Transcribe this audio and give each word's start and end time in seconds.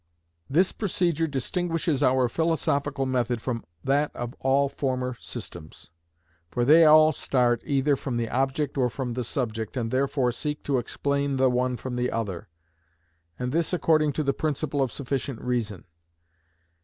This 0.49 0.71
procedure 0.71 1.27
distinguishes 1.27 2.01
our 2.01 2.27
philosophical 2.27 3.05
method 3.05 3.39
from 3.39 3.63
that 3.83 4.09
of 4.15 4.33
all 4.39 4.67
former 4.67 5.13
systems. 5.19 5.91
For 6.49 6.65
they 6.65 6.85
all 6.85 7.11
start 7.13 7.61
either 7.65 7.95
from 7.95 8.17
the 8.17 8.27
object 8.27 8.79
or 8.79 8.89
from 8.89 9.13
the 9.13 9.23
subject, 9.23 9.77
and 9.77 9.91
therefore 9.91 10.31
seek 10.31 10.63
to 10.63 10.79
explain 10.79 11.35
the 11.37 11.51
one 11.51 11.77
from 11.77 11.93
the 11.93 12.09
other, 12.09 12.47
and 13.37 13.51
this 13.51 13.73
according 13.73 14.13
to 14.13 14.23
the 14.23 14.33
principle 14.33 14.81
of 14.81 14.91
sufficient 14.91 15.39
reason. 15.39 15.83